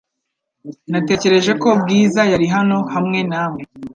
[0.91, 3.59] Natekereje ko Bwiza yari hano hamwe nawe.